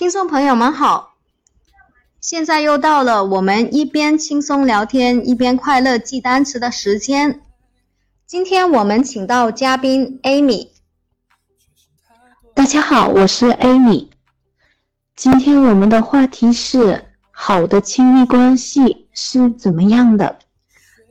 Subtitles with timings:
[0.00, 1.16] 听众朋友们好，
[2.22, 7.42] 现在又到了我们一边轻松聊天一边快乐记单词的时间。
[8.26, 10.68] 今天我们请到嘉宾 Amy。
[12.54, 14.08] 大家好，我是 Amy。
[15.16, 20.38] 今天我们的话题是好的亲密关系是怎么样的？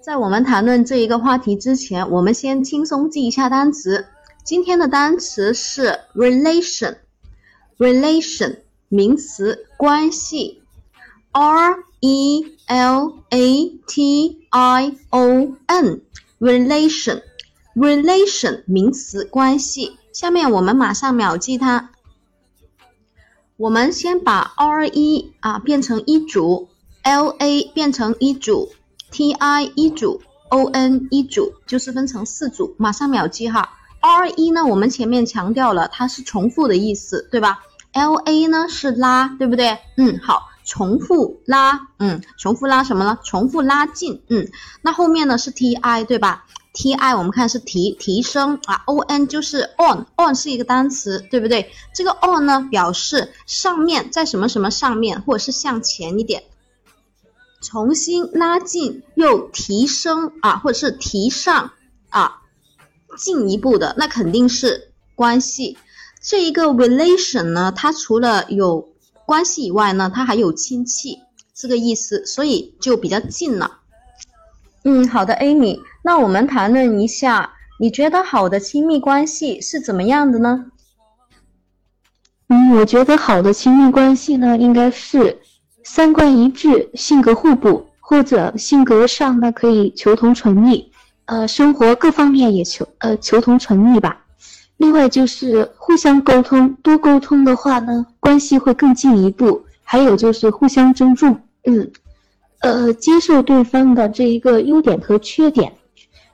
[0.01, 4.07] 在我们谈论这一个话题之前，我们先轻松记一下单词。
[4.43, 10.61] 今天的单词是 relation，relation 名词关系
[11.31, 19.95] ，r e l a t i o n，relation，relation 名词关系。
[20.11, 21.91] 下面我们马上秒记它。
[23.57, 26.69] 我们先把 r e 啊变成一组
[27.03, 28.71] ，l a 变成一组
[29.11, 30.19] ，t i 一组
[30.49, 33.69] ，o n 一组，就是分成四组，马上秒记哈。
[34.01, 37.59] R 一呢，我们前面强调了，它是重复的意思，对吧
[37.93, 39.79] ？L A 呢是拉，对不对？
[39.97, 43.17] 嗯，好，重复拉，嗯，重复拉什么呢？
[43.23, 44.49] 重复拉近，嗯，
[44.81, 51.71] 那后面呢是 T I，对吧？T I 我们看是提提升啊，O N 就是 on，on 是一个单词，对不对？
[51.93, 56.43] 这个 on 呢表示上面在什么什么上面，或者是向前一点，
[57.61, 61.71] 重新拉近又提升啊，或者是提上
[62.09, 62.35] 啊。
[63.17, 65.77] 进一步的那肯定是关系，
[66.21, 68.89] 这一个 relation 呢，它除了有
[69.25, 71.19] 关系以外呢，它还有亲戚
[71.53, 73.79] 这个意思，所以就比较近了。
[74.83, 80.65] 嗯，好的，Amy，那我们谈论一下，你觉得好的亲密关系是怎么样的呢？
[82.47, 85.39] 嗯，我觉得好的亲密关系呢，应该是
[85.83, 90.91] 三观一致、性格互补，或者性格上呢可以求同存异。
[91.25, 94.25] 呃，生活各方面也求呃求同存异吧。
[94.79, 99.61] 另外就是互相沟通，多沟通的话呢，关系会更进一步。
[99.83, 101.91] 还有就是互相尊重，嗯，
[102.59, 105.73] 呃，接受对方的这一个优点和缺点。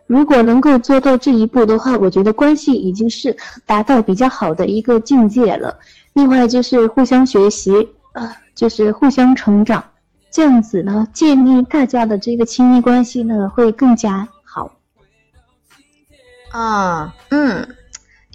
[0.05, 3.35] 如果能够做到这一步的话，我觉得关系已经是
[3.66, 5.79] 达到比较好的一个境界了。
[6.13, 7.72] 另外就是互相学习，
[8.13, 9.84] 呃，就是互相成长，
[10.29, 14.72] 这样子呢，建立大家的这个亲密关系呢，会更加好。
[16.51, 17.67] 啊，嗯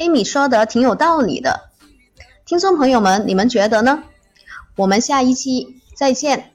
[0.00, 1.68] ，Amy 说的挺有道理的，
[2.46, 4.02] 听众朋友们，你们觉得呢？
[4.76, 6.52] 我们下一期再见。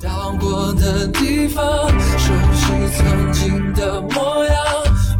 [0.00, 1.88] 到过的地方，
[2.18, 4.56] 熟悉曾经的模样，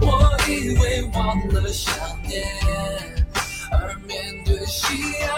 [0.00, 1.94] 我以为忘了想
[2.26, 2.44] 念，
[3.70, 5.30] 而面对夕阳，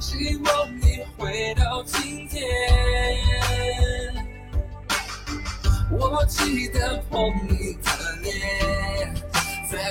[0.00, 2.42] 希望你回到今天。
[5.90, 7.51] 我记得碰你的脸。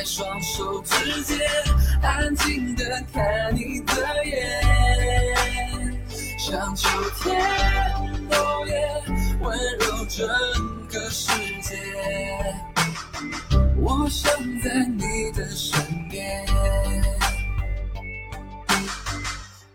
[0.01, 1.37] 在双手之间，
[2.01, 5.95] 安静的看你的眼，
[6.39, 6.89] 像秋
[7.19, 7.39] 天
[8.31, 8.73] 落叶，
[9.41, 10.27] 温柔整
[10.87, 11.77] 个世界。
[13.77, 14.31] 我想
[14.63, 15.79] 在你的身
[16.09, 16.47] 边，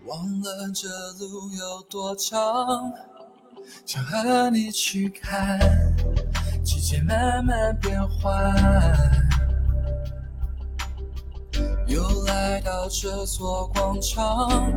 [0.06, 0.88] 忘了这
[1.20, 2.92] 路有多长，
[3.84, 5.56] 想和你去看
[6.64, 9.25] 季节慢慢变换。
[11.96, 14.70] 又来到这座广场，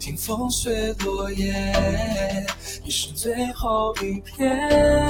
[0.00, 1.52] 听风随落叶，
[2.82, 5.03] 已是最后一片。